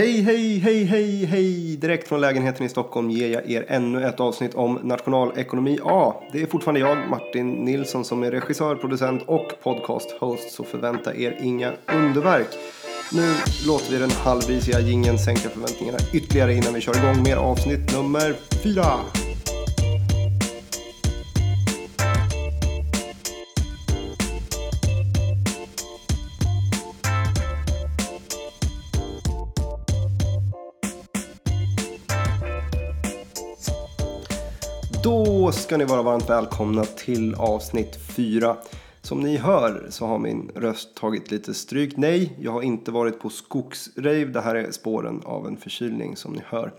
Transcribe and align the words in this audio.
Hej, 0.00 0.22
hej, 0.22 0.58
hej, 0.58 0.84
hej, 0.84 1.24
hej! 1.24 1.76
Direkt 1.76 2.08
från 2.08 2.20
lägenheten 2.20 2.66
i 2.66 2.68
Stockholm 2.68 3.10
ger 3.10 3.28
jag 3.28 3.50
er 3.50 3.64
ännu 3.68 4.04
ett 4.04 4.20
avsnitt 4.20 4.54
om 4.54 4.78
nationalekonomi 4.82 5.78
A. 5.84 6.14
Det 6.32 6.42
är 6.42 6.46
fortfarande 6.46 6.80
jag, 6.80 6.98
Martin 7.10 7.50
Nilsson, 7.50 8.04
som 8.04 8.22
är 8.22 8.30
regissör, 8.30 8.74
producent 8.76 9.22
och 9.26 9.52
podcast-host, 9.62 10.50
så 10.50 10.64
förvänta 10.64 11.14
er 11.14 11.38
inga 11.42 11.72
underverk. 11.92 12.48
Nu 13.12 13.34
låter 13.66 13.92
vi 13.92 13.98
den 13.98 14.10
halvvisiga 14.10 14.80
gingen 14.80 15.18
sänka 15.18 15.48
förväntningarna 15.48 15.98
ytterligare 16.12 16.54
innan 16.54 16.74
vi 16.74 16.80
kör 16.80 16.96
igång 16.96 17.22
med 17.22 17.38
avsnitt 17.38 17.92
nummer 17.94 18.34
fyra. 18.62 18.84
Då 35.04 35.52
ska 35.52 35.76
ni 35.76 35.84
vara 35.84 36.02
varmt 36.02 36.30
välkomna 36.30 36.84
till 36.84 37.34
avsnitt 37.34 37.98
4. 38.16 38.56
Som 39.02 39.20
ni 39.20 39.36
hör 39.36 39.86
så 39.90 40.06
har 40.06 40.18
min 40.18 40.50
röst 40.54 40.94
tagit 40.96 41.30
lite 41.30 41.54
stryk. 41.54 41.96
Nej, 41.96 42.36
jag 42.40 42.52
har 42.52 42.62
inte 42.62 42.90
varit 42.90 43.20
på 43.20 43.28
skogsrejv. 43.30 44.32
Det 44.32 44.40
här 44.40 44.54
är 44.54 44.70
spåren 44.70 45.22
av 45.24 45.46
en 45.46 45.56
förkylning 45.56 46.16
som 46.16 46.32
ni 46.32 46.42
hör. 46.46 46.72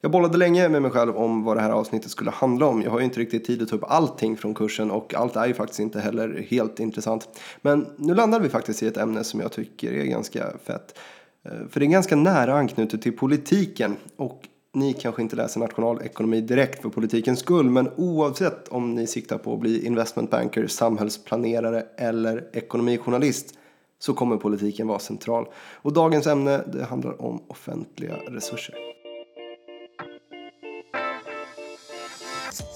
Jag 0.00 0.10
bollade 0.10 0.38
länge 0.38 0.68
med 0.68 0.82
mig 0.82 0.90
själv 0.90 1.16
om 1.16 1.44
vad 1.44 1.56
det 1.56 1.60
här 1.60 1.70
avsnittet 1.70 2.10
skulle 2.10 2.30
handla 2.30 2.66
om. 2.66 2.82
Jag 2.82 2.90
har 2.90 2.98
ju 2.98 3.04
inte 3.04 3.20
riktigt 3.20 3.44
tid 3.44 3.62
att 3.62 3.68
ta 3.68 3.76
upp 3.76 3.84
allting 3.90 4.36
från 4.36 4.54
kursen 4.54 4.90
och 4.90 5.14
allt 5.14 5.36
är 5.36 5.46
ju 5.46 5.54
faktiskt 5.54 5.80
inte 5.80 6.00
heller 6.00 6.46
helt 6.50 6.80
intressant. 6.80 7.28
Men 7.62 7.86
nu 7.96 8.14
landade 8.14 8.44
vi 8.44 8.50
faktiskt 8.50 8.82
i 8.82 8.86
ett 8.86 8.96
ämne 8.96 9.24
som 9.24 9.40
jag 9.40 9.52
tycker 9.52 9.92
är 9.92 10.04
ganska 10.04 10.46
fett. 10.64 10.98
Eh, 11.44 11.68
för 11.70 11.80
det 11.80 11.86
är 11.86 11.90
ganska 11.90 12.16
nära 12.16 12.54
anknutet 12.54 13.02
till 13.02 13.16
politiken 13.16 13.96
och 14.16 14.48
ni 14.74 14.92
kanske 14.92 15.22
inte 15.22 15.36
läser 15.36 15.60
nationalekonomi 15.60 16.40
direkt 16.40 16.82
för 16.82 16.88
politikens 16.88 17.38
skull, 17.38 17.70
men 17.70 17.90
oavsett 17.96 18.68
om 18.68 18.94
ni 18.94 19.06
siktar 19.06 19.38
på 19.38 19.54
att 19.54 19.60
bli 19.60 19.86
investmentbanker, 19.86 20.66
samhällsplanerare 20.66 21.86
eller 21.96 22.48
ekonomijournalist 22.52 23.54
så 23.98 24.14
kommer 24.14 24.36
politiken 24.36 24.88
vara 24.88 24.98
central. 24.98 25.46
Och 25.74 25.92
dagens 25.92 26.26
ämne 26.26 26.64
det 26.72 26.84
handlar 26.84 27.22
om 27.22 27.42
offentliga 27.48 28.16
resurser. 28.16 28.74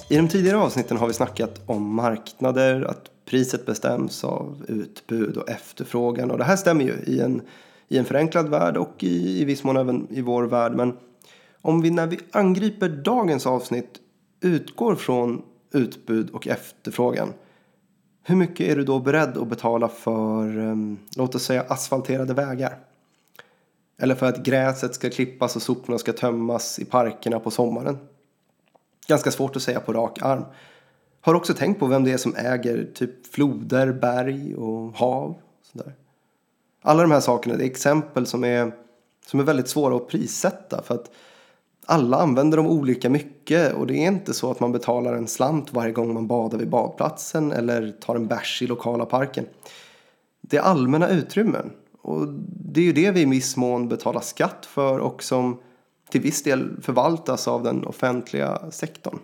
I 0.09 0.17
de 0.17 0.29
tidigare 0.29 0.59
avsnitten 0.59 0.97
har 0.97 1.07
vi 1.07 1.13
snackat 1.13 1.61
om 1.67 1.95
marknader, 1.95 2.83
att 2.83 3.11
priset 3.25 3.67
bestäms 3.67 4.25
av 4.25 4.65
utbud 4.69 5.37
och 5.37 5.51
efterfrågan. 5.51 6.31
Och 6.31 6.39
det 6.39 6.45
här 6.45 6.57
stämmer 6.57 6.85
ju 6.85 6.95
i 7.07 7.21
en, 7.21 7.43
i 7.89 7.99
en 7.99 8.05
förenklad 8.05 8.49
värld 8.49 8.77
och 8.77 9.05
i, 9.05 9.41
i 9.41 9.45
viss 9.45 9.65
mån 9.65 9.77
även 9.77 10.07
i 10.11 10.21
vår 10.21 10.43
värld. 10.43 10.73
Men 10.73 10.97
om 11.63 11.83
vi 11.83 11.91
när 11.91 12.07
vi 12.07 12.19
angriper 12.33 12.89
dagens 12.89 13.47
avsnitt 13.47 14.01
utgår 14.41 14.95
från 14.95 15.43
utbud 15.73 16.31
och 16.31 16.49
efterfrågan. 16.49 17.33
Hur 18.23 18.37
mycket 18.37 18.69
är 18.69 18.77
du 18.77 18.85
då 18.85 18.99
beredd 18.99 19.39
att 19.39 19.49
betala 19.49 19.89
för, 19.89 20.59
ehm, 20.59 20.99
låt 21.17 21.35
oss 21.35 21.45
säga 21.45 21.63
asfalterade 21.63 22.35
vägar? 22.35 22.79
Eller 23.99 24.15
för 24.15 24.27
att 24.27 24.45
gräset 24.45 24.95
ska 24.95 25.11
klippas 25.11 25.57
och 25.57 25.63
soporna 25.63 25.99
ska 25.99 26.13
tömmas 26.13 26.79
i 26.79 26.85
parkerna 26.85 27.41
på 27.41 27.51
sommaren? 27.51 27.99
Ganska 29.09 29.31
svårt 29.31 29.57
att 29.57 29.63
säga 29.63 29.81
på 29.81 29.93
rak 29.93 30.23
arm. 30.23 30.45
Har 31.21 31.35
också 31.35 31.55
tänkt 31.55 31.81
på 31.81 31.87
vem 31.87 32.05
det 32.05 32.13
är 32.13 32.17
som 32.17 32.35
äger 32.37 32.91
typ 32.95 33.27
floder, 33.35 33.93
berg 33.93 34.55
och 34.55 34.97
hav. 34.97 35.35
Sådär. 35.63 35.95
Alla 36.83 37.03
de 37.03 37.11
här 37.11 37.21
sakerna 37.21 37.57
det 37.57 37.65
är 37.65 37.71
exempel 37.71 38.27
som 38.27 38.45
är, 38.45 38.73
som 39.27 39.41
är 39.41 39.45
väldigt 39.45 39.69
svåra 39.69 39.97
att 39.97 40.09
prissätta. 40.09 40.83
För 40.83 40.95
att 40.95 41.11
alla 41.87 42.17
använder 42.17 42.57
dem 42.57 42.67
olika 42.67 43.11
mycket 43.11 43.75
och 43.75 43.87
det 43.87 43.95
är 43.95 44.07
inte 44.07 44.35
så 44.35 44.51
att 44.51 44.61
man 44.61 44.73
betalar 44.73 45.15
en 45.15 45.29
slant 45.29 45.73
varje 45.73 45.93
gång 45.93 46.15
man 46.15 46.27
badar 46.27 46.59
vid 46.59 46.71
badplatsen 46.71 47.53
eller 47.53 47.93
tar 47.93 48.17
en 48.17 48.27
bärs 48.27 48.63
i 48.63 48.67
lokala 48.67 49.05
parken. 49.05 49.47
Det 50.41 50.57
är 50.57 50.61
allmänna 50.61 51.09
utrymmen 51.09 51.73
och 52.03 52.29
det 52.47 52.81
är 52.81 52.85
ju 52.85 52.93
det 52.93 53.11
vi 53.11 53.21
i 53.21 53.25
viss 53.25 53.57
mån 53.57 53.89
betalar 53.89 54.21
skatt 54.21 54.67
för 54.67 54.99
och 54.99 55.23
som 55.23 55.61
till 56.11 56.21
viss 56.21 56.43
del 56.43 56.83
förvaltas 56.83 57.49
av 57.49 57.63
den 57.63 57.85
offentliga 57.85 58.71
sektorn. 58.71 59.19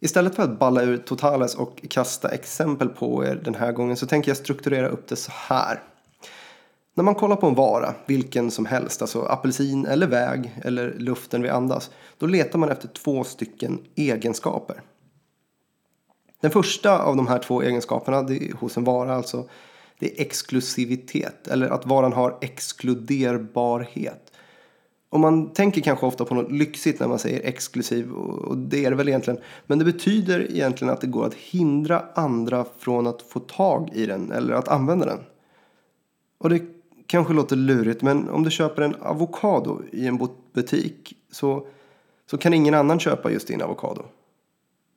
Istället 0.00 0.34
för 0.34 0.42
att 0.42 0.58
balla 0.58 0.82
ur 0.82 0.96
totales 0.96 1.54
och 1.54 1.84
kasta 1.90 2.28
exempel 2.28 2.88
på 2.88 3.24
er 3.24 3.34
den 3.44 3.54
här 3.54 3.72
gången 3.72 3.96
så 3.96 4.06
tänker 4.06 4.30
jag 4.30 4.36
strukturera 4.36 4.88
upp 4.88 5.08
det 5.08 5.16
så 5.16 5.32
här. 5.34 5.82
När 7.00 7.04
man 7.04 7.14
kollar 7.14 7.36
på 7.36 7.46
en 7.46 7.54
vara, 7.54 7.94
vilken 8.06 8.50
som 8.50 8.66
helst, 8.66 9.02
alltså 9.02 9.22
apelsin 9.22 9.86
eller 9.86 10.06
väg 10.06 10.56
eller 10.64 10.94
luften 10.98 11.42
vi 11.42 11.48
andas, 11.48 11.90
då 12.18 12.26
letar 12.26 12.58
man 12.58 12.70
efter 12.70 12.88
två 12.88 13.24
stycken 13.24 13.78
egenskaper. 13.94 14.82
Den 16.40 16.50
första 16.50 17.02
av 17.02 17.16
de 17.16 17.26
här 17.26 17.38
två 17.38 17.62
egenskaperna 17.62 18.22
det 18.22 18.36
är, 18.36 18.52
hos 18.52 18.76
en 18.76 18.84
vara 18.84 19.14
alltså, 19.14 19.48
det 19.98 20.06
är 20.06 20.22
exklusivitet, 20.22 21.48
eller 21.48 21.68
att 21.68 21.86
varan 21.86 22.12
har 22.12 22.38
exkluderbarhet. 22.40 24.32
Och 25.10 25.20
man 25.20 25.52
tänker 25.52 25.80
kanske 25.80 26.06
ofta 26.06 26.24
på 26.24 26.34
något 26.34 26.52
lyxigt 26.52 27.00
när 27.00 27.08
man 27.08 27.18
säger 27.18 27.40
exklusiv, 27.44 28.12
och 28.12 28.58
det 28.58 28.84
är 28.84 28.90
det 28.90 28.96
väl 28.96 29.08
egentligen. 29.08 29.40
Men 29.66 29.78
det 29.78 29.84
betyder 29.84 30.50
egentligen 30.50 30.94
att 30.94 31.00
det 31.00 31.06
går 31.06 31.26
att 31.26 31.34
hindra 31.34 32.04
andra 32.14 32.64
från 32.78 33.06
att 33.06 33.22
få 33.22 33.40
tag 33.40 33.90
i 33.94 34.06
den 34.06 34.32
eller 34.32 34.54
att 34.54 34.68
använda 34.68 35.06
den. 35.06 35.20
Och 36.38 36.50
det 36.50 36.79
kanske 37.10 37.32
låter 37.32 37.56
lurigt 37.56 38.02
men 38.02 38.28
om 38.28 38.42
du 38.42 38.50
köper 38.50 38.82
en 38.82 38.94
avokado 38.94 39.82
i 39.92 40.06
en 40.06 40.28
butik 40.52 41.16
så, 41.30 41.66
så 42.30 42.38
kan 42.38 42.54
ingen 42.54 42.74
annan 42.74 43.00
köpa 43.00 43.30
just 43.30 43.48
din 43.48 43.62
avokado. 43.62 44.02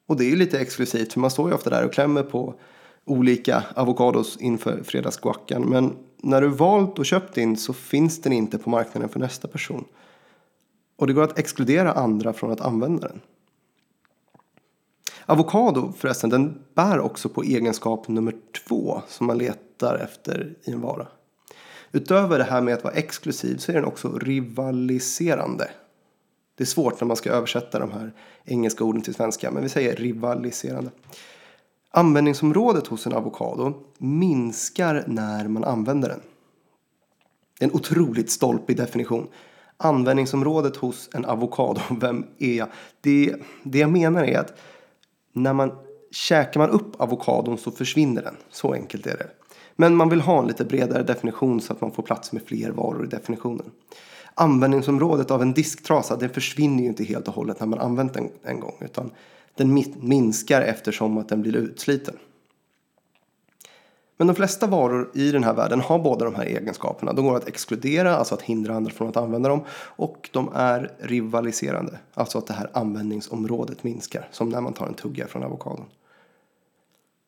Och 0.07 0.17
det 0.17 0.25
är 0.25 0.29
ju 0.29 0.35
lite 0.35 0.59
exklusivt 0.59 1.13
för 1.13 1.19
man 1.19 1.31
står 1.31 1.49
ju 1.49 1.55
ofta 1.55 1.69
där 1.69 1.85
och 1.85 1.93
klämmer 1.93 2.23
på 2.23 2.55
olika 3.05 3.63
avokados 3.75 4.37
inför 4.37 4.83
fredagsguacan. 4.83 5.61
Men 5.61 5.95
när 6.17 6.41
du 6.41 6.47
valt 6.47 6.99
och 6.99 7.05
köpt 7.05 7.35
din 7.35 7.57
så 7.57 7.73
finns 7.73 8.21
den 8.21 8.33
inte 8.33 8.57
på 8.57 8.69
marknaden 8.69 9.09
för 9.09 9.19
nästa 9.19 9.47
person. 9.47 9.85
Och 10.95 11.07
det 11.07 11.13
går 11.13 11.23
att 11.23 11.39
exkludera 11.39 11.91
andra 11.91 12.33
från 12.33 12.51
att 12.51 12.61
använda 12.61 13.07
den. 13.07 13.21
Avokado 15.25 15.93
förresten, 15.97 16.29
den 16.29 16.63
bär 16.73 16.99
också 16.99 17.29
på 17.29 17.43
egenskap 17.43 18.07
nummer 18.07 18.35
två 18.67 19.01
som 19.07 19.27
man 19.27 19.37
letar 19.37 19.95
efter 19.95 20.55
i 20.63 20.71
en 20.71 20.81
vara. 20.81 21.07
Utöver 21.95 22.37
det 22.37 22.43
här 22.43 22.61
med 22.61 22.73
att 22.73 22.83
vara 22.83 22.93
exklusiv 22.93 23.57
så 23.57 23.71
är 23.71 23.75
den 23.75 23.85
också 23.85 24.17
rivaliserande. 24.17 25.71
Det 26.55 26.63
är 26.63 26.65
svårt 26.65 27.01
när 27.01 27.07
man 27.07 27.17
ska 27.17 27.31
översätta 27.31 27.79
de 27.79 27.91
här 27.91 28.13
engelska 28.45 28.83
orden 28.83 29.01
till 29.01 29.13
svenska, 29.13 29.51
men 29.51 29.63
vi 29.63 29.69
säger 29.69 29.95
rivaliserande. 29.95 30.91
Användningsområdet 31.91 32.87
hos 32.87 33.07
en 33.07 33.13
avokado 33.13 33.73
minskar 33.97 35.03
när 35.07 35.47
man 35.47 35.63
använder 35.63 36.09
den. 36.09 36.21
Det 37.59 37.65
är 37.65 37.69
en 37.69 37.75
otroligt 37.75 38.31
stolpig 38.31 38.77
definition. 38.77 39.27
Användningsområdet 39.77 40.75
hos 40.75 41.09
en 41.13 41.25
avokado, 41.25 41.81
vem 42.01 42.25
är 42.39 42.53
jag? 42.53 42.67
Det, 43.01 43.35
det 43.63 43.79
jag 43.79 43.91
menar 43.91 44.23
är 44.23 44.39
att 44.39 44.53
när 45.33 45.53
man 45.53 45.71
käkar 46.11 46.59
man 46.59 46.69
upp 46.69 47.01
avokadon 47.01 47.57
så 47.57 47.71
försvinner 47.71 48.21
den. 48.21 48.35
Så 48.49 48.73
enkelt 48.73 49.07
är 49.07 49.17
det. 49.17 49.29
Men 49.75 49.95
man 49.95 50.09
vill 50.09 50.21
ha 50.21 50.39
en 50.39 50.47
lite 50.47 50.65
bredare 50.65 51.03
definition 51.03 51.61
så 51.61 51.73
att 51.73 51.81
man 51.81 51.91
får 51.91 52.03
plats 52.03 52.31
med 52.31 52.41
fler 52.45 52.71
varor 52.71 53.05
i 53.05 53.07
definitionen. 53.07 53.71
Användningsområdet 54.33 55.31
av 55.31 55.41
en 55.41 55.53
disktrasa 55.53 56.15
det 56.15 56.29
försvinner 56.29 56.83
ju 56.83 56.89
inte 56.89 57.03
helt 57.03 57.27
och 57.27 57.33
hållet 57.33 57.59
när 57.59 57.67
man 57.67 57.79
använt 57.79 58.13
den 58.13 58.29
en 58.43 58.59
gång. 58.59 58.75
Utan 58.79 59.11
den 59.55 59.83
minskar 59.99 60.61
eftersom 60.61 61.17
att 61.17 61.29
den 61.29 61.41
blir 61.41 61.55
utsliten. 61.55 62.15
Men 64.17 64.27
de 64.27 64.35
flesta 64.35 64.67
varor 64.67 65.11
i 65.13 65.31
den 65.31 65.43
här 65.43 65.53
världen 65.53 65.81
har 65.81 65.99
båda 65.99 66.25
de 66.25 66.35
här 66.35 66.45
egenskaperna. 66.45 67.13
De 67.13 67.25
går 67.25 67.37
att 67.37 67.47
exkludera, 67.47 68.15
alltså 68.15 68.35
att 68.35 68.41
hindra 68.41 68.75
andra 68.75 68.91
från 68.91 69.09
att 69.09 69.17
använda 69.17 69.49
dem. 69.49 69.61
Och 69.71 70.29
de 70.33 70.49
är 70.53 70.91
rivaliserande, 70.99 71.99
alltså 72.13 72.37
att 72.37 72.47
det 72.47 72.53
här 72.53 72.69
användningsområdet 72.73 73.83
minskar. 73.83 74.27
Som 74.31 74.49
när 74.49 74.61
man 74.61 74.73
tar 74.73 74.87
en 74.87 74.93
tugga 74.93 75.27
från 75.27 75.43
avokadon. 75.43 75.85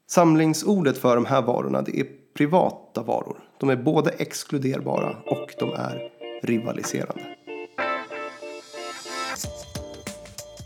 Samlingsordet 0.07 0.97
för 0.97 1.15
de 1.15 1.25
här 1.25 1.41
varorna 1.41 1.81
det 1.81 1.99
är 1.99 2.07
privata 2.37 3.03
varor. 3.03 3.39
De 3.57 3.69
är 3.69 3.75
både 3.75 4.09
exkluderbara 4.09 5.17
och 5.25 5.53
de 5.59 5.73
är 5.73 6.11
rivaliserande. 6.43 7.35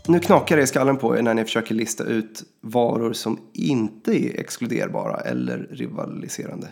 Nu 0.08 0.20
knakar 0.20 0.56
det 0.56 0.62
i 0.62 0.66
skallen 0.66 0.96
på 0.96 1.16
er 1.16 1.22
när 1.22 1.34
ni 1.34 1.44
försöker 1.44 1.74
lista 1.74 2.04
ut 2.04 2.42
varor 2.60 3.12
som 3.12 3.38
inte 3.52 4.24
är 4.24 4.40
exkluderbara 4.40 5.16
eller 5.20 5.68
rivaliserande. 5.70 6.68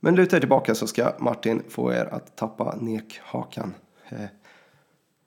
Men 0.00 0.14
luta 0.14 0.36
er 0.36 0.40
tillbaka 0.40 0.74
så 0.74 0.86
ska 0.86 1.12
Martin 1.18 1.62
få 1.68 1.92
er 1.92 2.08
att 2.12 2.36
tappa 2.36 2.76
nekhakan. 2.80 3.74
Eh, 4.08 4.18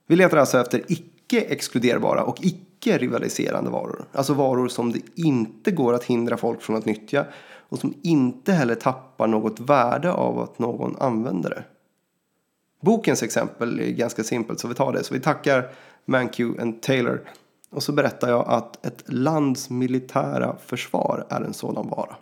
vi 0.08 0.16
letar 0.16 0.38
alltså 0.38 0.60
efter 0.60 0.84
icke 0.88 1.42
exkluderbara 1.42 2.24
och 2.24 2.38
icke 2.42 2.98
rivaliserande 2.98 3.70
varor. 3.70 4.06
Alltså 4.12 4.34
varor 4.34 4.68
som 4.68 4.92
det 4.92 5.02
inte 5.16 5.72
går 5.72 5.94
att 5.94 6.04
hindra 6.04 6.38
folk 6.38 6.62
från 6.62 6.76
att 6.76 6.86
nyttja 6.86 7.26
och 7.70 7.80
som 7.80 7.94
inte 8.02 8.54
heller 8.54 8.76
tappar 8.76 9.28
något 9.28 9.60
värde 9.60 10.12
av 10.12 10.40
att 10.40 10.60
någon 10.60 10.96
använder 11.00 11.50
det. 11.50 11.64
Bokens 12.82 13.24
exempel 13.24 13.80
är 13.80 13.92
ganska 13.92 14.24
simpelt 14.24 14.60
så 14.60 14.68
vi 14.68 14.76
tar 14.76 14.94
det. 14.94 15.04
Så 15.04 15.14
vi 15.14 15.20
tackar 15.20 15.72
Mankiw 16.06 16.62
and 16.62 16.82
Taylor. 16.82 17.22
Och 17.70 17.84
så 17.84 17.92
berättar 17.92 18.30
jag 18.30 18.46
att 18.48 18.86
ett 18.86 19.04
lands 19.06 19.70
militära 19.70 20.56
försvar 20.66 21.26
är 21.30 21.42
en 21.42 21.54
sådan 21.54 21.90
vara. 21.90 22.16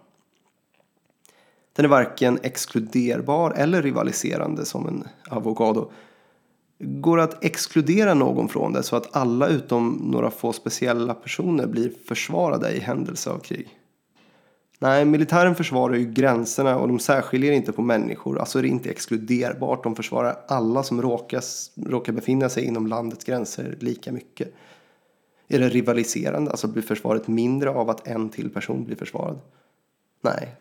Den 1.74 1.86
är 1.86 1.90
varken 1.90 2.40
exkluderbar 2.44 3.52
eller 3.52 3.82
rivaliserande 3.82 4.66
som 4.66 4.88
en 4.88 5.08
avokado. 5.30 5.92
Går 6.80 7.20
att 7.20 7.44
exkludera 7.44 8.14
någon 8.14 8.50
från 8.50 8.74
det 8.74 8.84
så 8.84 8.96
att 8.96 9.16
alla 9.16 9.48
utom 9.48 10.02
några 10.12 10.32
få 10.32 10.54
speciella 10.54 11.14
personer 11.14 11.68
blir 11.68 11.92
försvarade 12.08 12.72
i 12.72 12.80
händelse 12.80 13.30
av 13.30 13.40
krig? 13.40 13.80
Nej, 14.80 15.06
militären 15.06 15.56
försvarar 15.56 15.96
ju 15.96 16.12
gränserna 16.12 16.78
och 16.78 16.88
de 16.88 17.00
särskiljer 17.00 17.52
inte 17.52 17.72
på 17.72 17.82
människor. 17.82 18.40
Alltså 18.40 18.60
är 18.60 18.64
det 18.64 18.68
inte 18.68 18.90
exkluderbart. 18.90 19.84
De 19.84 19.96
försvarar 19.96 20.38
alla 20.48 20.84
som 20.84 21.02
råkas, 21.02 21.72
råkar 21.76 22.14
befinna 22.14 22.50
sig 22.50 22.64
inom 22.64 22.88
landets 22.88 23.26
gränser 23.26 23.78
lika 23.80 24.12
mycket. 24.12 24.54
Är 25.48 25.60
det 25.60 25.70
rivaliserande? 25.70 26.52
Alltså 26.52 26.68
blir 26.68 26.84
försvaret 26.84 27.28
mindre 27.28 27.70
av 27.70 27.90
att 27.90 28.08
en 28.08 28.30
till 28.30 28.50
person 28.50 28.86
blir 28.86 28.96
försvarad? 28.96 29.40
Nej, 30.22 30.56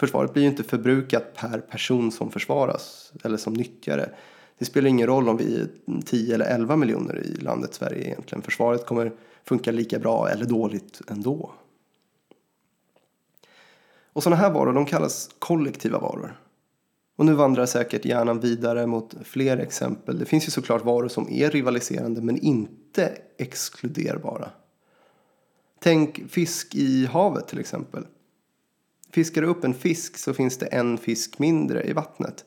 försvaret 0.00 0.32
blir 0.32 0.42
ju 0.42 0.48
inte 0.48 0.62
förbrukat 0.62 1.34
per 1.34 1.58
person 1.58 2.12
som 2.12 2.30
försvaras 2.30 3.12
eller 3.24 3.36
som 3.36 3.52
nyttjare. 3.52 4.10
Det 4.58 4.64
spelar 4.64 4.88
ingen 4.88 5.06
roll 5.06 5.28
om 5.28 5.36
vi 5.36 5.60
är 5.60 5.68
10 6.04 6.34
eller 6.34 6.46
11 6.46 6.76
miljoner 6.76 7.18
i 7.18 7.36
landet 7.36 7.74
Sverige 7.74 8.04
egentligen. 8.04 8.42
Försvaret 8.42 8.86
kommer 8.86 9.12
funka 9.44 9.72
lika 9.72 9.98
bra 9.98 10.28
eller 10.28 10.44
dåligt 10.44 11.00
ändå. 11.08 11.50
Och 14.12 14.22
sådana 14.22 14.42
här 14.42 14.50
varor 14.50 14.72
de 14.72 14.86
kallas 14.86 15.30
kollektiva 15.38 15.98
varor. 15.98 16.40
Och 17.16 17.26
nu 17.26 17.34
vandrar 17.34 17.66
säkert 17.66 18.04
hjärnan 18.04 18.40
vidare 18.40 18.86
mot 18.86 19.14
fler 19.24 19.56
exempel. 19.56 20.18
Det 20.18 20.24
finns 20.24 20.46
ju 20.46 20.50
såklart 20.50 20.84
varor 20.84 21.08
som 21.08 21.28
är 21.30 21.50
rivaliserande 21.50 22.20
men 22.22 22.38
inte 22.38 23.12
exkluderbara. 23.38 24.50
Tänk 25.78 26.30
fisk 26.30 26.74
i 26.74 27.06
havet 27.06 27.48
till 27.48 27.58
exempel. 27.58 28.06
Fiskar 29.10 29.42
du 29.42 29.48
upp 29.48 29.64
en 29.64 29.74
fisk 29.74 30.18
så 30.18 30.34
finns 30.34 30.58
det 30.58 30.66
en 30.66 30.98
fisk 30.98 31.38
mindre 31.38 31.84
i 31.84 31.92
vattnet. 31.92 32.44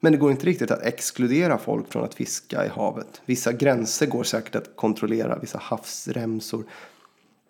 Men 0.00 0.12
det 0.12 0.18
går 0.18 0.30
inte 0.30 0.46
riktigt 0.46 0.70
att 0.70 0.82
exkludera 0.82 1.58
folk 1.58 1.92
från 1.92 2.04
att 2.04 2.14
fiska 2.14 2.66
i 2.66 2.68
havet. 2.68 3.22
Vissa 3.24 3.52
gränser 3.52 4.06
går 4.06 4.24
säkert 4.24 4.54
att 4.54 4.76
kontrollera, 4.76 5.38
vissa 5.38 5.58
havsremsor. 5.58 6.64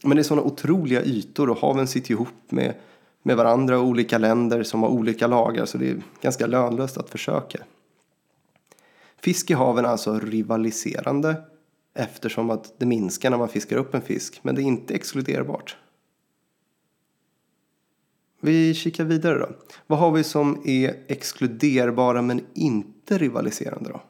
Men 0.02 0.17
det 0.17 0.20
är 0.20 0.25
sådana 0.25 0.47
otroliga 0.47 1.02
ytor 1.02 1.50
och 1.50 1.58
haven 1.58 1.87
sitter 1.87 2.11
ihop 2.11 2.29
med 2.49 2.75
med 3.22 3.37
varandra 3.37 3.78
och 3.78 3.84
olika 3.84 4.19
länder 4.19 4.62
som 4.62 4.82
har 4.82 4.90
olika 4.90 5.26
lagar 5.26 5.55
så 5.55 5.61
alltså, 5.61 5.78
det 5.78 5.90
är 5.90 6.02
ganska 6.20 6.46
lönlöst 6.46 6.96
att 6.96 7.11
försöka. 7.11 7.58
Fisk 9.22 9.50
i 9.50 9.55
haven 9.55 9.84
är 9.84 9.88
alltså 9.88 10.19
rivaliserande 10.19 11.43
eftersom 11.94 12.50
att 12.50 12.75
det 12.78 12.87
minskar 12.87 13.31
när 13.31 13.38
man 13.38 13.49
fiskar 13.49 13.76
upp 13.76 13.94
en 13.94 14.02
fisk 14.02 14.40
men 14.43 14.55
det 14.55 14.62
är 14.62 14.64
inte 14.64 14.94
exkluderbart. 14.94 15.76
Vi 18.40 18.75
kikar 18.75 19.05
vidare 19.05 19.38
då. 19.38 19.49
Vad 19.87 19.99
har 19.99 20.11
vi 20.11 20.25
som 20.25 20.62
är 20.64 21.05
exkluderbara 21.08 22.23
men 22.23 22.46
inte 22.55 23.19
rivaliserande 23.19 23.90
då? 23.90 24.00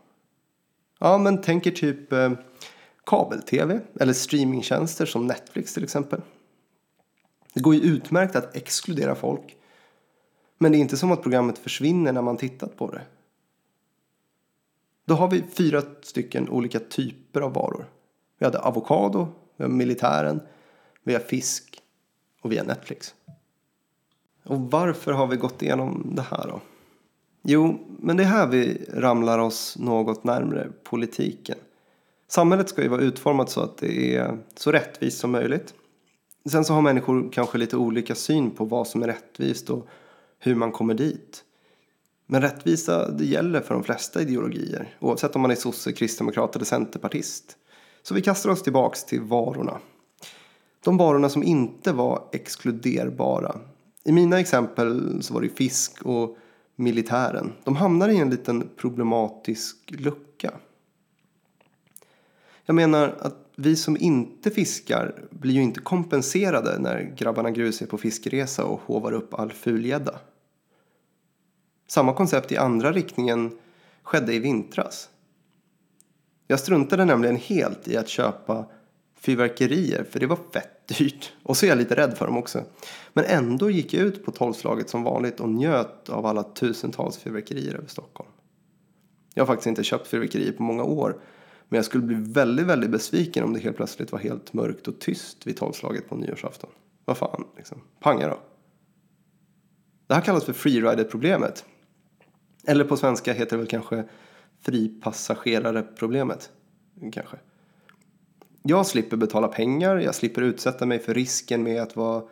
Ja, 0.98 1.18
men 1.18 1.40
tänker 1.40 1.70
typ 1.70 2.12
eh, 2.12 2.32
kabel-tv 3.06 3.80
eller 4.00 4.12
streamingtjänster 4.12 5.06
som 5.06 5.26
Netflix 5.26 5.74
till 5.74 5.84
exempel. 5.84 6.20
Det 7.52 7.60
går 7.60 7.74
ju 7.74 7.80
utmärkt 7.80 8.36
att 8.36 8.56
exkludera 8.56 9.14
folk. 9.14 9.56
Men 10.58 10.72
det 10.72 10.78
är 10.78 10.80
inte 10.80 10.96
som 10.96 11.12
att 11.12 11.22
programmet 11.22 11.58
försvinner 11.58 12.12
när 12.12 12.22
man 12.22 12.36
tittat 12.36 12.76
på 12.76 12.90
det. 12.90 13.02
Då 15.04 15.14
har 15.14 15.30
vi 15.30 15.42
fyra 15.52 15.82
stycken 16.02 16.48
olika 16.48 16.80
typer 16.80 17.40
av 17.40 17.52
varor. 17.52 17.86
Vi 18.38 18.44
hade 18.44 18.58
avokado, 18.58 19.28
vi 19.56 19.64
har 19.64 19.70
militären, 19.70 20.40
vi 21.02 21.12
har 21.12 21.20
fisk 21.20 21.82
och 22.40 22.52
vi 22.52 22.58
har 22.58 22.64
Netflix. 22.64 23.14
Och 24.44 24.60
varför 24.60 25.12
har 25.12 25.26
vi 25.26 25.36
gått 25.36 25.62
igenom 25.62 26.12
det 26.14 26.22
här 26.22 26.46
då? 26.48 26.60
Jo, 27.42 27.78
men 27.98 28.16
det 28.16 28.22
är 28.22 28.26
här 28.26 28.46
vi 28.46 28.84
ramlar 28.88 29.38
oss 29.38 29.78
något 29.78 30.24
närmre 30.24 30.68
politiken. 30.84 31.58
Samhället 32.28 32.68
ska 32.68 32.82
ju 32.82 32.88
vara 32.88 33.00
utformat 33.00 33.50
så 33.50 33.60
att 33.60 33.76
det 33.76 34.16
är 34.16 34.38
så 34.54 34.72
rättvist 34.72 35.18
som 35.18 35.30
möjligt. 35.30 35.74
Sen 36.44 36.64
så 36.64 36.74
har 36.74 36.82
människor 36.82 37.32
kanske 37.32 37.58
lite 37.58 37.76
olika 37.76 38.14
syn 38.14 38.50
på 38.50 38.64
vad 38.64 38.88
som 38.88 39.02
är 39.02 39.06
rättvist 39.06 39.70
och 39.70 39.86
hur 40.38 40.54
man 40.54 40.72
kommer 40.72 40.94
dit. 40.94 41.44
Men 42.26 42.40
rättvisa 42.40 43.10
det 43.10 43.24
gäller 43.24 43.60
för 43.60 43.74
de 43.74 43.84
flesta 43.84 44.22
ideologier, 44.22 44.96
oavsett 45.00 45.36
om 45.36 45.42
man 45.42 45.50
är 45.50 45.54
sosse, 45.54 45.92
kristdemokrat 45.92 46.56
eller 46.56 46.64
centerpartist. 46.64 47.56
Så 48.02 48.14
vi 48.14 48.22
kastar 48.22 48.50
oss 48.50 48.62
tillbaks 48.62 49.04
till 49.04 49.20
varorna. 49.20 49.78
De 50.84 50.96
varorna 50.96 51.28
som 51.28 51.42
inte 51.42 51.92
var 51.92 52.28
exkluderbara. 52.32 53.60
I 54.04 54.12
mina 54.12 54.40
exempel 54.40 55.22
så 55.22 55.34
var 55.34 55.40
det 55.40 55.48
fisk 55.48 56.02
och 56.02 56.38
militären. 56.76 57.52
De 57.64 57.76
hamnar 57.76 58.08
i 58.08 58.16
en 58.16 58.30
liten 58.30 58.68
problematisk 58.76 59.76
lucka. 59.88 60.52
Jag 62.64 62.74
menar 62.74 63.16
att 63.20 63.49
vi 63.60 63.76
som 63.76 63.96
inte 63.96 64.50
fiskar 64.50 65.14
blir 65.30 65.54
ju 65.54 65.62
inte 65.62 65.80
kompenserade 65.80 66.78
när 66.78 67.14
grabbarna 67.16 67.50
grus 67.50 67.82
är 67.82 67.86
på 67.86 67.98
fiskeresa 67.98 68.64
och 68.64 68.80
hovar 68.80 69.12
upp 69.12 69.34
all 69.34 69.52
fulgädda. 69.52 70.20
Samma 71.88 72.12
koncept 72.12 72.52
i 72.52 72.56
andra 72.56 72.92
riktningen 72.92 73.58
skedde 74.02 74.34
i 74.34 74.38
vintras. 74.38 75.08
Jag 76.46 76.60
struntade 76.60 77.04
nämligen 77.04 77.36
helt 77.36 77.88
i 77.88 77.96
att 77.96 78.08
köpa 78.08 78.66
fyrverkerier 79.14 80.04
för 80.10 80.20
det 80.20 80.26
var 80.26 80.38
fett 80.52 80.88
dyrt. 80.98 81.32
Och 81.42 81.56
så 81.56 81.66
är 81.66 81.68
jag 81.68 81.78
lite 81.78 81.96
rädd 81.96 82.18
för 82.18 82.26
dem 82.26 82.36
också. 82.36 82.64
Men 83.12 83.24
ändå 83.24 83.70
gick 83.70 83.94
jag 83.94 84.02
ut 84.02 84.24
på 84.24 84.30
tolvslaget 84.30 84.90
som 84.90 85.02
vanligt 85.02 85.40
och 85.40 85.48
njöt 85.48 86.08
av 86.08 86.26
alla 86.26 86.42
tusentals 86.42 87.18
fyrverkerier 87.18 87.74
över 87.74 87.88
Stockholm. 87.88 88.30
Jag 89.34 89.42
har 89.42 89.46
faktiskt 89.46 89.66
inte 89.66 89.84
köpt 89.84 90.06
fyrverkerier 90.06 90.52
på 90.52 90.62
många 90.62 90.84
år 90.84 91.20
men 91.70 91.76
jag 91.76 91.84
skulle 91.84 92.04
bli 92.04 92.16
väldigt, 92.16 92.66
väldigt 92.66 92.90
besviken 92.90 93.44
om 93.44 93.52
det 93.52 93.60
helt 93.60 93.76
plötsligt 93.76 94.12
var 94.12 94.18
helt 94.18 94.52
mörkt 94.52 94.88
och 94.88 94.98
tyst 94.98 95.46
vid 95.46 95.56
tolvslaget 95.56 96.08
på 96.08 96.16
nyårsafton. 96.16 96.70
Vad 97.04 97.16
fan, 97.16 97.44
liksom. 97.56 97.80
Panga 98.00 98.28
då. 98.28 98.38
Det 100.06 100.14
här 100.14 100.20
kallas 100.20 100.44
för 100.44 100.52
freerider-problemet. 100.52 101.64
Eller 102.66 102.84
på 102.84 102.96
svenska 102.96 103.32
heter 103.32 103.50
det 103.50 103.56
väl 103.56 103.66
kanske 103.66 104.04
fripassagerare-problemet. 104.60 106.50
Kanske. 107.12 107.36
Jag 108.62 108.86
slipper 108.86 109.16
betala 109.16 109.48
pengar, 109.48 109.96
jag 109.96 110.14
slipper 110.14 110.42
utsätta 110.42 110.86
mig 110.86 110.98
för 110.98 111.14
risken 111.14 111.62
med 111.62 111.82
att 111.82 111.96
vara 111.96 112.22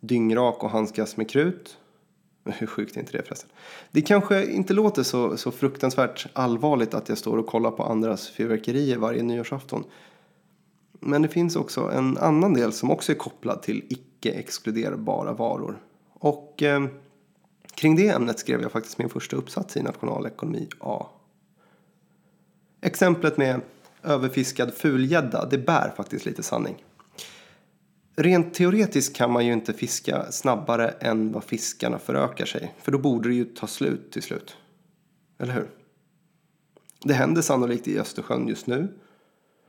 dyngrak 0.00 0.64
och 0.64 0.70
handskas 0.70 1.16
med 1.16 1.30
krut. 1.30 1.78
Hur 2.58 2.66
sjukt 2.66 2.96
är 2.96 3.00
inte 3.00 3.12
det 3.12 3.22
förresten? 3.22 3.50
Det 3.90 4.02
kanske 4.02 4.46
inte 4.46 4.74
låter 4.74 5.02
så, 5.02 5.36
så 5.36 5.50
fruktansvärt 5.50 6.26
allvarligt 6.32 6.94
att 6.94 7.08
jag 7.08 7.18
står 7.18 7.36
och 7.36 7.46
kollar 7.46 7.70
på 7.70 7.82
andras 7.82 8.28
fyrverkerier 8.28 8.96
varje 8.96 9.22
nyårsafton. 9.22 9.84
Men 11.00 11.22
det 11.22 11.28
finns 11.28 11.56
också 11.56 11.80
en 11.80 12.18
annan 12.18 12.54
del 12.54 12.72
som 12.72 12.90
också 12.90 13.12
är 13.12 13.16
kopplad 13.16 13.62
till 13.62 13.84
icke-exkluderbara 13.88 15.32
varor. 15.32 15.82
Och 16.12 16.62
eh, 16.62 16.84
kring 17.74 17.96
det 17.96 18.08
ämnet 18.08 18.38
skrev 18.38 18.62
jag 18.62 18.72
faktiskt 18.72 18.98
min 18.98 19.08
första 19.08 19.36
uppsats 19.36 19.76
i 19.76 19.82
nationalekonomi 19.82 20.68
A. 20.80 21.06
Exemplet 22.80 23.36
med 23.36 23.60
överfiskad 24.02 24.74
fulgädda, 24.74 25.46
det 25.46 25.58
bär 25.58 25.92
faktiskt 25.96 26.26
lite 26.26 26.42
sanning. 26.42 26.84
Rent 28.18 28.54
teoretiskt 28.54 29.16
kan 29.16 29.32
man 29.32 29.46
ju 29.46 29.52
inte 29.52 29.72
fiska 29.72 30.32
snabbare 30.32 30.88
än 30.88 31.32
vad 31.32 31.44
fiskarna 31.44 31.98
förökar 31.98 32.44
sig. 32.44 32.74
För 32.82 32.92
då 32.92 32.98
borde 32.98 33.28
det 33.28 33.34
ju 33.34 33.44
ta 33.44 33.66
slut 33.66 34.12
till 34.12 34.22
slut. 34.22 34.56
Eller 35.38 35.52
hur? 35.52 35.70
Det 37.04 37.14
händer 37.14 37.42
sannolikt 37.42 37.88
i 37.88 37.98
Östersjön 37.98 38.48
just 38.48 38.66
nu. 38.66 38.88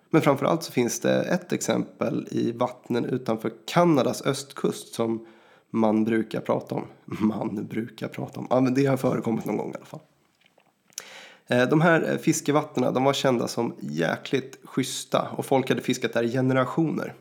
Men 0.09 0.21
framförallt 0.21 0.63
så 0.63 0.71
finns 0.71 0.99
det 0.99 1.21
ett 1.21 1.53
exempel 1.53 2.27
i 2.31 2.51
vattnen 2.51 3.05
utanför 3.05 3.51
Kanadas 3.65 4.21
östkust 4.21 4.93
som 4.93 5.25
man 5.69 6.03
brukar 6.03 6.41
prata 6.41 6.75
om. 6.75 6.85
Man 7.05 7.65
brukar 7.65 8.07
prata 8.07 8.39
om. 8.39 8.47
Ja, 8.49 8.59
men 8.59 8.73
det 8.73 8.85
har 8.85 8.97
förekommit 8.97 9.45
någon 9.45 9.57
gång 9.57 9.71
i 9.71 9.75
alla 9.75 9.85
fall. 9.85 9.99
Eh, 11.47 11.69
de 11.69 11.81
här 11.81 12.11
eh, 12.11 12.17
fiskevattnen 12.17 12.93
de 12.93 13.03
var 13.03 13.13
kända 13.13 13.47
som 13.47 13.75
jäkligt 13.79 14.59
schyssta 14.63 15.27
och 15.37 15.45
folk 15.45 15.69
hade 15.69 15.81
fiskat 15.81 16.13
där 16.13 16.23
i 16.23 16.31
generationer. 16.31 17.13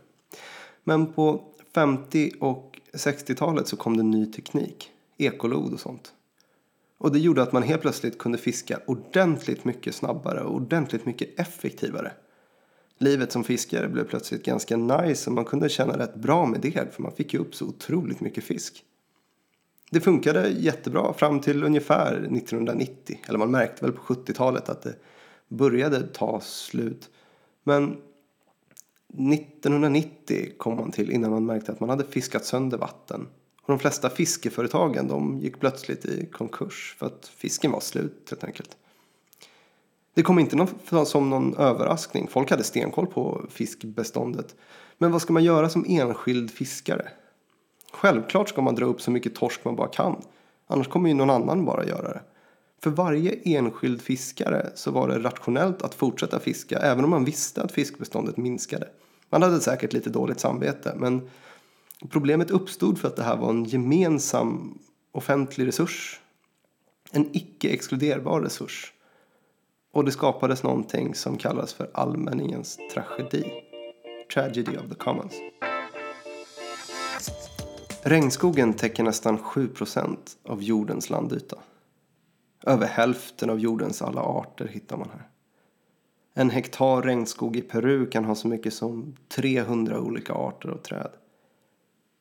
Men 0.88 1.12
på 1.12 1.44
50 1.74 2.32
och 2.40 2.80
60-talet 2.92 3.68
så 3.68 3.76
kom 3.76 3.96
det 3.96 4.02
ny 4.02 4.26
teknik. 4.26 4.90
Ekolod 5.18 5.72
och 5.72 5.80
sånt. 5.80 6.12
Och 6.98 7.12
det 7.12 7.18
gjorde 7.18 7.42
att 7.42 7.52
man 7.52 7.62
helt 7.62 7.82
plötsligt 7.82 8.18
kunde 8.18 8.38
fiska 8.38 8.80
ordentligt 8.86 9.64
mycket 9.64 9.94
snabbare 9.94 10.42
och 10.42 10.54
ordentligt 10.54 11.06
mycket 11.06 11.40
effektivare. 11.40 12.12
Livet 12.98 13.32
som 13.32 13.44
fiskare 13.44 13.88
blev 13.88 14.04
plötsligt 14.04 14.44
ganska 14.44 14.76
nice 14.76 15.30
och 15.30 15.34
man 15.34 15.44
kunde 15.44 15.68
tjäna 15.68 15.98
rätt 15.98 16.14
bra 16.14 16.46
med 16.46 16.60
det 16.60 16.94
för 16.94 17.02
man 17.02 17.12
fick 17.12 17.34
ju 17.34 17.40
upp 17.40 17.54
så 17.54 17.66
otroligt 17.66 18.20
mycket 18.20 18.44
fisk. 18.44 18.84
Det 19.90 20.00
funkade 20.00 20.48
jättebra 20.48 21.12
fram 21.12 21.40
till 21.40 21.64
ungefär 21.64 22.12
1990. 22.16 23.20
Eller 23.28 23.38
man 23.38 23.50
märkte 23.50 23.84
väl 23.84 23.92
på 23.92 24.14
70-talet 24.14 24.68
att 24.68 24.82
det 24.82 24.94
började 25.48 26.06
ta 26.06 26.40
slut. 26.40 27.10
Men 27.64 27.96
1990 29.08 30.52
kom 30.58 30.76
man 30.76 30.90
till 30.90 31.10
innan 31.10 31.30
man 31.30 31.46
märkte 31.46 31.72
att 31.72 31.80
man 31.80 31.88
hade 31.88 32.04
fiskat 32.04 32.44
sönder 32.44 32.78
vatten. 32.78 33.28
Och 33.62 33.72
de 33.72 33.78
flesta 33.78 34.10
fiskeföretagen 34.10 35.08
de 35.08 35.38
gick 35.38 35.60
plötsligt 35.60 36.04
i 36.04 36.26
konkurs 36.26 36.96
för 36.98 37.06
att 37.06 37.26
fisken 37.36 37.70
var 37.70 37.80
slut 37.80 38.26
helt 38.30 38.44
enkelt. 38.44 38.76
Det 40.14 40.22
kom 40.22 40.38
inte 40.38 40.56
någon, 40.56 41.06
som 41.06 41.30
någon 41.30 41.56
överraskning. 41.56 42.28
Folk 42.28 42.50
hade 42.50 42.64
stenkoll 42.64 43.06
på 43.06 43.46
fiskbeståndet. 43.50 44.56
Men 44.98 45.12
vad 45.12 45.22
ska 45.22 45.32
man 45.32 45.44
göra 45.44 45.68
som 45.68 45.84
enskild 45.88 46.50
fiskare? 46.50 47.08
Självklart 47.92 48.48
ska 48.48 48.62
man 48.62 48.74
dra 48.74 48.84
upp 48.84 49.00
så 49.00 49.10
mycket 49.10 49.34
torsk 49.34 49.64
man 49.64 49.76
bara 49.76 49.88
kan. 49.88 50.22
Annars 50.66 50.88
kommer 50.88 51.08
ju 51.08 51.14
någon 51.14 51.30
annan 51.30 51.64
bara 51.64 51.84
göra 51.84 52.08
det. 52.08 52.22
För 52.86 52.90
varje 52.90 53.32
enskild 53.44 54.02
fiskare 54.02 54.70
så 54.74 54.90
var 54.90 55.08
det 55.08 55.18
rationellt 55.18 55.82
att 55.82 55.94
fortsätta 55.94 56.40
fiska 56.40 56.78
även 56.78 57.04
om 57.04 57.10
man 57.10 57.24
visste 57.24 57.62
att 57.62 57.72
fiskbeståndet 57.72 58.36
minskade. 58.36 58.88
Man 59.30 59.42
hade 59.42 59.60
säkert 59.60 59.92
lite 59.92 60.10
dåligt 60.10 60.40
samvete 60.40 60.94
men 60.96 61.30
problemet 62.08 62.50
uppstod 62.50 62.98
för 62.98 63.08
att 63.08 63.16
det 63.16 63.22
här 63.22 63.36
var 63.36 63.50
en 63.50 63.64
gemensam 63.64 64.78
offentlig 65.12 65.66
resurs. 65.66 66.20
En 67.10 67.30
icke-exkluderbar 67.32 68.40
resurs. 68.40 68.92
Och 69.92 70.04
det 70.04 70.12
skapades 70.12 70.62
någonting 70.62 71.14
som 71.14 71.36
kallas 71.38 71.72
för 71.72 71.90
allmänningens 71.94 72.78
tragedi. 72.94 73.44
Tragedy 74.34 74.76
of 74.76 74.88
the 74.88 74.94
Commons. 74.94 75.34
Regnskogen 78.02 78.74
täcker 78.74 79.02
nästan 79.02 79.38
7% 79.38 80.16
av 80.44 80.62
jordens 80.62 81.10
landyta. 81.10 81.56
Över 82.66 82.86
hälften 82.86 83.50
av 83.50 83.60
jordens 83.60 84.02
alla 84.02 84.20
arter 84.20 84.66
hittar 84.66 84.96
man 84.96 85.10
här. 85.12 85.28
En 86.34 86.50
hektar 86.50 87.02
regnskog 87.02 87.56
i 87.56 87.62
Peru 87.62 88.06
kan 88.06 88.24
ha 88.24 88.34
så 88.34 88.48
mycket 88.48 88.74
som 88.74 89.16
300 89.28 90.00
olika 90.00 90.32
arter 90.32 90.68
av 90.68 90.76
träd. 90.76 91.10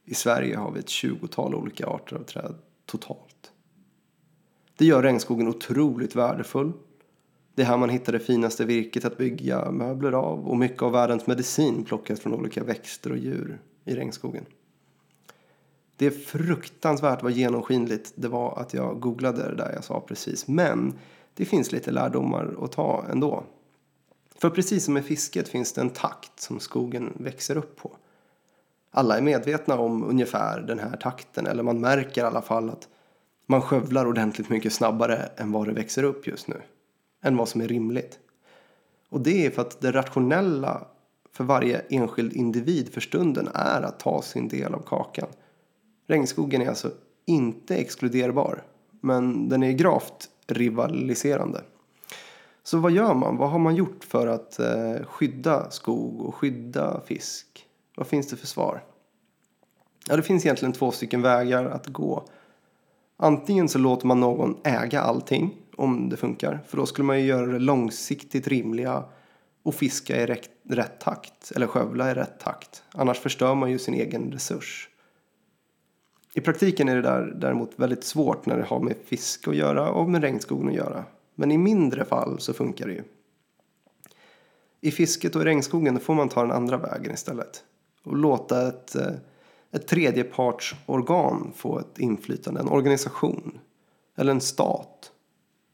I 0.05 0.13
Sverige 0.13 0.57
har 0.57 0.71
vi 0.71 0.79
ett 0.79 0.89
tjugotal 0.89 1.55
olika 1.55 1.87
arter 1.87 2.15
av 2.15 2.23
träd 2.23 2.55
totalt. 2.85 3.51
Det 4.77 4.85
gör 4.85 5.03
regnskogen 5.03 5.47
otroligt 5.47 6.15
värdefull. 6.15 6.73
Det 7.55 7.61
är 7.61 7.65
här 7.65 7.77
man 7.77 7.89
hittar 7.89 8.13
det 8.13 8.19
finaste 8.19 8.65
virket 8.65 9.05
att 9.05 9.17
bygga 9.17 9.71
möbler 9.71 10.11
av 10.11 10.47
och 10.47 10.57
mycket 10.57 10.81
av 10.81 10.91
världens 10.91 11.27
medicin 11.27 11.83
plockas 11.83 12.19
från 12.19 12.33
olika 12.33 12.63
växter 12.63 13.11
och 13.11 13.17
djur 13.17 13.59
i 13.85 13.95
regnskogen. 13.95 14.45
Det 15.97 16.05
är 16.05 16.11
fruktansvärt 16.11 17.23
vad 17.23 17.31
genomskinligt 17.31 18.13
det 18.15 18.27
var 18.27 18.59
att 18.59 18.73
jag 18.73 18.99
googlade 18.99 19.49
det 19.49 19.55
där 19.55 19.71
jag 19.73 19.83
sa 19.83 19.99
precis. 19.99 20.47
Men 20.47 20.93
det 21.33 21.45
finns 21.45 21.71
lite 21.71 21.91
lärdomar 21.91 22.55
att 22.61 22.71
ta 22.71 23.05
ändå. 23.11 23.43
För 24.35 24.49
precis 24.49 24.85
som 24.85 24.93
med 24.93 25.05
fisket 25.05 25.47
finns 25.47 25.73
det 25.73 25.81
en 25.81 25.89
takt 25.89 26.39
som 26.39 26.59
skogen 26.59 27.13
växer 27.15 27.57
upp 27.57 27.75
på. 27.75 27.97
Alla 28.91 29.17
är 29.17 29.21
medvetna 29.21 29.79
om 29.79 30.03
ungefär 30.03 30.61
den 30.61 30.79
här 30.79 30.97
takten, 30.97 31.47
eller 31.47 31.63
man 31.63 31.81
märker 31.81 32.21
i 32.21 32.25
alla 32.25 32.41
fall 32.41 32.69
att 32.69 32.87
man 33.45 33.61
skövlar 33.61 34.05
ordentligt 34.05 34.49
mycket 34.49 34.73
snabbare 34.73 35.29
än 35.37 35.51
vad 35.51 35.67
det 35.67 35.73
växer 35.73 36.03
upp 36.03 36.27
just 36.27 36.47
nu. 36.47 36.61
Än 37.23 37.37
vad 37.37 37.49
som 37.49 37.61
är 37.61 37.67
rimligt. 37.67 38.19
Och 39.09 39.21
det 39.21 39.45
är 39.45 39.51
för 39.51 39.61
att 39.61 39.81
det 39.81 39.91
rationella 39.91 40.87
för 41.31 41.43
varje 41.43 41.79
enskild 41.89 42.33
individ 42.33 42.93
för 42.93 43.01
stunden 43.01 43.49
är 43.53 43.81
att 43.81 43.99
ta 43.99 44.21
sin 44.21 44.47
del 44.47 44.73
av 44.73 44.79
kakan. 44.79 45.27
Regnskogen 46.07 46.61
är 46.61 46.69
alltså 46.69 46.91
inte 47.25 47.75
exkluderbar, 47.75 48.63
men 49.01 49.49
den 49.49 49.63
är 49.63 49.71
gravt 49.71 50.29
rivaliserande. 50.47 51.61
Så 52.63 52.77
vad 52.77 52.91
gör 52.91 53.13
man? 53.13 53.37
Vad 53.37 53.49
har 53.49 53.59
man 53.59 53.75
gjort 53.75 54.03
för 54.03 54.27
att 54.27 54.59
eh, 54.59 55.05
skydda 55.05 55.71
skog 55.71 56.21
och 56.21 56.35
skydda 56.35 57.01
fisk? 57.05 57.65
Vad 57.95 58.07
finns 58.07 58.27
det 58.27 58.35
för 58.35 58.47
svar? 58.47 58.83
Ja, 60.07 60.15
det 60.15 60.23
finns 60.23 60.45
egentligen 60.45 60.73
två 60.73 60.91
stycken 60.91 61.21
vägar 61.21 61.65
att 61.65 61.87
gå. 61.87 62.25
Antingen 63.17 63.69
så 63.69 63.79
låter 63.79 64.07
man 64.07 64.19
någon 64.19 64.57
äga 64.63 65.01
allting 65.01 65.53
om 65.75 66.09
det 66.09 66.17
funkar. 66.17 66.63
För 66.67 66.77
då 66.77 66.85
skulle 66.85 67.05
man 67.05 67.19
ju 67.19 67.25
göra 67.25 67.45
det 67.45 67.59
långsiktigt 67.59 68.47
rimliga 68.47 69.03
och 69.63 69.75
fiska 69.75 70.21
i 70.21 70.25
rätt, 70.25 70.49
rätt 70.69 70.99
takt. 70.99 71.51
Eller 71.55 71.67
skövla 71.67 72.11
i 72.11 72.13
rätt 72.13 72.39
takt. 72.39 72.83
Annars 72.91 73.19
förstör 73.19 73.55
man 73.55 73.71
ju 73.71 73.79
sin 73.79 73.93
egen 73.93 74.31
resurs. 74.31 74.89
I 76.37 76.41
praktiken 76.41 76.89
är 76.89 76.95
det 76.95 77.01
där 77.01 77.33
däremot 77.35 77.71
väldigt 77.75 78.03
svårt 78.03 78.45
när 78.45 78.57
det 78.57 78.63
har 78.63 78.79
med 78.79 78.95
fiske 79.05 79.49
att 79.49 79.55
göra 79.55 79.91
och 79.91 80.09
med 80.09 80.21
regnskogen 80.21 80.69
att 80.69 80.75
göra. 80.75 81.05
Men 81.35 81.51
i 81.51 81.57
mindre 81.57 82.05
fall 82.05 82.39
så 82.39 82.53
funkar 82.53 82.87
det 82.87 82.93
ju. 82.93 83.03
I 84.81 84.91
fisket 84.91 85.35
och 85.35 85.41
i 85.41 85.45
regnskogen 85.45 85.99
får 85.99 86.15
man 86.15 86.29
ta 86.29 86.41
den 86.41 86.51
andra 86.51 86.77
vägen 86.77 87.13
istället. 87.13 87.63
Och 88.03 88.17
låta 88.17 88.67
ett, 88.67 88.95
eh, 88.95 89.11
ett 89.71 89.87
tredjepartsorgan 89.87 91.51
få 91.55 91.79
ett 91.79 91.99
inflytande, 91.99 92.59
en 92.59 92.69
organisation 92.69 93.59
eller 94.15 94.31
en 94.31 94.41
stat 94.41 95.11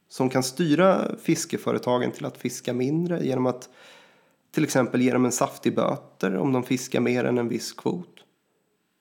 som 0.09 0.29
kan 0.29 0.43
styra 0.43 1.15
fiskeföretagen 1.21 2.11
till 2.11 2.25
att 2.25 2.37
fiska 2.37 2.73
mindre 2.73 3.25
genom 3.25 3.45
att 3.45 3.69
till 4.51 4.63
exempel 4.63 5.01
ge 5.01 5.13
dem 5.13 5.25
en 5.25 5.31
saftig 5.31 5.75
böter 5.75 6.37
om 6.37 6.53
de 6.53 6.63
fiskar 6.63 6.99
mer 6.99 7.23
än 7.23 7.37
en 7.37 7.47
viss 7.47 7.73
kvot. 7.73 8.10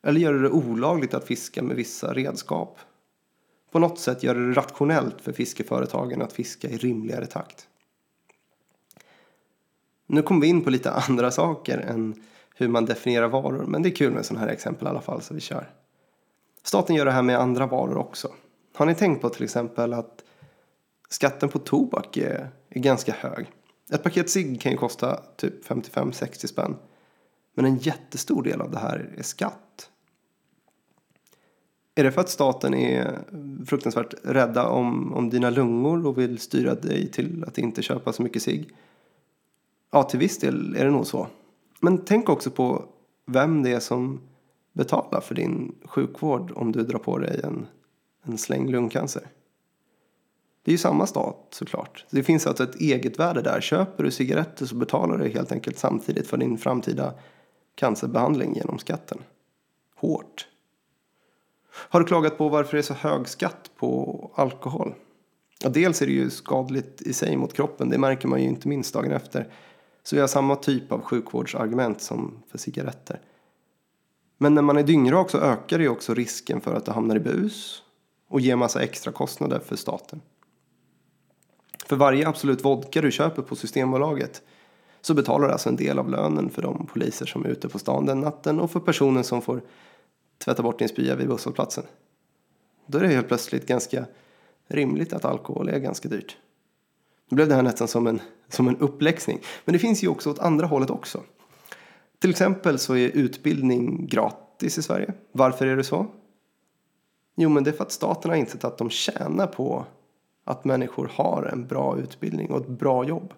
Eller 0.02 0.20
göra 0.20 0.38
det 0.38 0.50
olagligt 0.50 1.14
att 1.14 1.24
fiska 1.24 1.62
med 1.62 1.76
vissa 1.76 2.14
redskap. 2.14 2.78
På 3.70 3.78
något 3.78 3.98
sätt 3.98 4.22
göra 4.22 4.38
det 4.38 4.52
rationellt 4.52 5.20
för 5.20 5.32
fiskeföretagen 5.32 6.22
att 6.22 6.32
fiska 6.32 6.68
i 6.68 6.76
rimligare 6.76 7.26
takt. 7.26 7.68
Nu 10.06 10.22
kommer 10.22 10.40
vi 10.40 10.46
in 10.46 10.64
på 10.64 10.70
lite 10.70 10.90
andra 11.08 11.30
saker 11.30 11.78
än 11.78 12.22
hur 12.54 12.68
man 12.68 12.84
definierar 12.84 13.28
varor. 13.28 13.64
Men 13.66 13.82
det 13.82 13.88
är 13.88 13.94
kul 13.94 14.12
med 14.12 14.26
sådana 14.26 14.46
här 14.46 14.52
exempel 14.52 14.86
i 14.86 14.90
alla 14.90 15.00
fall 15.00 15.22
så 15.22 15.34
vi 15.34 15.40
kör. 15.40 15.70
Staten 16.62 16.96
gör 16.96 17.04
det 17.04 17.10
här 17.10 17.22
med 17.22 17.38
andra 17.38 17.66
varor 17.66 17.96
också. 17.96 18.28
Har 18.74 18.86
ni 18.86 18.94
tänkt 18.94 19.22
på 19.22 19.28
till 19.28 19.44
exempel 19.44 19.92
att 19.92 20.24
skatten 21.08 21.48
på 21.48 21.58
tobak 21.58 22.16
är, 22.16 22.50
är 22.68 22.80
ganska 22.80 23.12
hög? 23.12 23.46
Ett 23.92 24.02
paket 24.02 24.30
cigg 24.30 24.60
kan 24.60 24.72
ju 24.72 24.78
kosta 24.78 25.22
typ 25.36 25.68
55-60 25.68 26.46
spänn. 26.46 26.76
Men 27.54 27.64
en 27.64 27.76
jättestor 27.76 28.42
del 28.42 28.60
av 28.60 28.70
det 28.70 28.78
här 28.78 29.14
är 29.18 29.22
skatt. 29.22 29.69
Är 31.94 32.04
det 32.04 32.12
för 32.12 32.20
att 32.20 32.28
staten 32.28 32.74
är 32.74 33.18
fruktansvärt 33.66 34.14
rädda 34.22 34.68
om, 34.68 35.14
om 35.14 35.30
dina 35.30 35.50
lungor 35.50 36.06
och 36.06 36.18
vill 36.18 36.38
styra 36.38 36.74
dig 36.74 37.10
till 37.10 37.44
att 37.44 37.58
inte 37.58 37.82
köpa 37.82 38.12
så 38.12 38.22
mycket 38.22 38.42
cigg? 38.42 38.70
Ja, 39.90 40.02
till 40.02 40.18
viss 40.18 40.38
del 40.38 40.76
är 40.76 40.84
det 40.84 40.90
nog 40.90 41.06
så. 41.06 41.26
Men 41.80 42.04
tänk 42.04 42.28
också 42.28 42.50
på 42.50 42.84
vem 43.26 43.62
det 43.62 43.72
är 43.72 43.80
som 43.80 44.20
betalar 44.72 45.20
för 45.20 45.34
din 45.34 45.74
sjukvård 45.84 46.52
om 46.54 46.72
du 46.72 46.82
drar 46.82 46.98
på 46.98 47.18
dig 47.18 47.40
en, 47.44 47.66
en 48.22 48.38
släng 48.38 48.70
lungcancer. 48.70 49.22
Det 50.62 50.70
är 50.70 50.72
ju 50.72 50.78
samma 50.78 51.06
stat 51.06 51.46
såklart. 51.50 52.06
Det 52.10 52.22
finns 52.22 52.46
alltså 52.46 52.64
ett 52.64 52.74
eget 52.74 53.18
värde 53.18 53.42
där. 53.42 53.60
Köper 53.60 54.04
du 54.04 54.10
cigaretter 54.10 54.66
så 54.66 54.74
betalar 54.74 55.18
du 55.18 55.28
helt 55.28 55.52
enkelt 55.52 55.78
samtidigt 55.78 56.26
för 56.26 56.36
din 56.36 56.58
framtida 56.58 57.14
cancerbehandling 57.74 58.54
genom 58.54 58.78
skatten. 58.78 59.18
Hårt. 59.96 60.48
Har 61.72 62.00
du 62.00 62.06
klagat 62.06 62.38
på 62.38 62.48
varför 62.48 62.76
det 62.76 62.80
är 62.80 62.82
så 62.82 62.94
hög 62.94 63.28
skatt 63.28 63.70
på 63.76 64.30
alkohol? 64.34 64.94
Ja, 65.62 65.68
dels 65.68 66.02
är 66.02 66.06
det 66.06 66.12
ju 66.12 66.30
skadligt 66.30 67.02
i 67.02 67.12
sig 67.12 67.36
mot 67.36 67.52
kroppen, 67.52 67.88
det 67.88 67.98
märker 67.98 68.28
man 68.28 68.42
ju 68.42 68.48
inte 68.48 68.68
minst 68.68 68.94
dagen 68.94 69.12
efter. 69.12 69.52
Så 70.02 70.16
vi 70.16 70.20
har 70.20 70.28
samma 70.28 70.56
typ 70.56 70.92
av 70.92 71.00
sjukvårdsargument 71.00 72.00
som 72.00 72.42
för 72.50 72.58
cigaretter. 72.58 73.20
Men 74.38 74.54
när 74.54 74.62
man 74.62 74.76
är 74.76 74.82
dyngrak 74.82 75.30
så 75.30 75.38
ökar 75.38 75.78
det 75.78 75.84
ju 75.84 75.90
också 75.90 76.14
risken 76.14 76.60
för 76.60 76.74
att 76.74 76.84
du 76.84 76.92
hamnar 76.92 77.16
i 77.16 77.20
bus 77.20 77.82
och 78.28 78.40
ger 78.40 78.56
massa 78.56 78.82
extra 78.82 79.12
kostnader 79.12 79.58
för 79.58 79.76
staten. 79.76 80.20
För 81.86 81.96
varje 81.96 82.28
Absolut 82.28 82.64
Vodka 82.64 83.00
du 83.00 83.10
köper 83.10 83.42
på 83.42 83.56
Systembolaget 83.56 84.42
så 85.00 85.14
betalar 85.14 85.46
du 85.46 85.52
alltså 85.52 85.68
en 85.68 85.76
del 85.76 85.98
av 85.98 86.10
lönen 86.10 86.50
för 86.50 86.62
de 86.62 86.86
poliser 86.86 87.26
som 87.26 87.44
är 87.44 87.48
ute 87.48 87.68
på 87.68 87.78
stan 87.78 88.06
den 88.06 88.20
natten 88.20 88.60
och 88.60 88.70
för 88.70 88.80
personen 88.80 89.24
som 89.24 89.42
får 89.42 89.62
tvätta 90.44 90.62
bort 90.62 90.78
din 90.78 90.88
spya 90.88 91.16
vid 91.16 91.28
busshållplatsen. 91.28 91.84
Då 92.86 92.98
är 92.98 93.02
det 93.02 93.08
helt 93.08 93.28
plötsligt 93.28 93.66
ganska 93.66 94.06
rimligt 94.68 95.12
att 95.12 95.24
alkohol 95.24 95.68
är 95.68 95.78
ganska 95.78 96.08
dyrt. 96.08 96.36
Då 97.28 97.36
blev 97.36 97.48
det 97.48 97.54
här 97.54 97.62
nästan 97.62 97.88
som 97.88 98.06
en, 98.06 98.20
som 98.48 98.68
en 98.68 98.76
uppläxning. 98.76 99.40
Men 99.64 99.72
det 99.72 99.78
finns 99.78 100.04
ju 100.04 100.08
också 100.08 100.30
åt 100.30 100.38
andra 100.38 100.66
hållet 100.66 100.90
också. 100.90 101.22
Till 102.18 102.30
exempel 102.30 102.78
så 102.78 102.96
är 102.96 103.08
utbildning 103.08 104.06
gratis 104.06 104.78
i 104.78 104.82
Sverige. 104.82 105.12
Varför 105.32 105.66
är 105.66 105.76
det 105.76 105.84
så? 105.84 106.06
Jo, 107.36 107.48
men 107.48 107.64
det 107.64 107.70
är 107.70 107.72
för 107.72 107.84
att 107.84 107.92
staten 107.92 108.30
har 108.30 108.38
insett 108.38 108.64
att 108.64 108.78
de 108.78 108.90
tjänar 108.90 109.46
på 109.46 109.86
att 110.44 110.64
människor 110.64 111.10
har 111.14 111.50
en 111.52 111.66
bra 111.66 111.98
utbildning 111.98 112.50
och 112.50 112.60
ett 112.60 112.68
bra 112.68 113.04
jobb. 113.04 113.34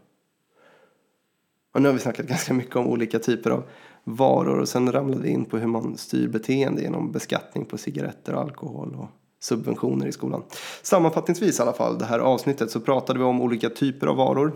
Och 1.73 1.83
nu 1.83 1.89
har 1.89 1.93
vi 1.93 2.01
snackat 2.01 2.27
ganska 2.27 2.55
mycket 2.55 2.77
om 2.77 2.87
olika 2.87 3.19
typer 3.19 3.51
av 3.51 3.65
varor 4.05 4.59
och 4.59 4.69
sen 4.69 4.93
ramlade 4.93 5.23
vi 5.23 5.31
in 5.31 5.45
på 5.45 5.59
hur 5.59 5.67
man 5.67 5.97
styr 5.97 6.29
beteende 6.29 6.83
genom 6.83 7.13
beskattning 7.13 7.65
på 7.65 7.79
cigaretter 7.79 8.35
och 8.35 8.41
alkohol 8.41 8.95
och 8.99 9.09
subventioner 9.41 10.07
i 10.07 10.13
skolan. 10.13 10.43
Sammanfattningsvis 10.83 11.59
i 11.59 11.63
alla 11.63 11.73
fall, 11.73 11.99
det 11.99 12.05
här 12.05 12.19
avsnittet 12.19 12.71
så 12.71 12.81
pratade 12.81 13.19
vi 13.19 13.25
om 13.25 13.41
olika 13.41 13.71
typer 13.71 14.07
av 14.07 14.17
varor. 14.17 14.53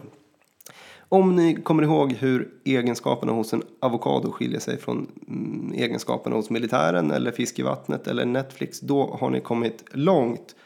Om 1.08 1.36
ni 1.36 1.62
kommer 1.62 1.82
ihåg 1.82 2.12
hur 2.12 2.48
egenskaperna 2.64 3.32
hos 3.32 3.52
en 3.52 3.62
avokado 3.80 4.32
skiljer 4.32 4.60
sig 4.60 4.78
från 4.78 5.06
mm, 5.28 5.72
egenskaperna 5.72 6.36
hos 6.36 6.50
militären 6.50 7.10
eller 7.10 7.32
fisk 7.32 7.58
i 7.58 7.62
vattnet 7.62 8.06
eller 8.06 8.24
Netflix, 8.24 8.80
då 8.80 9.16
har 9.20 9.30
ni 9.30 9.40
kommit 9.40 9.84
långt. 9.92 10.56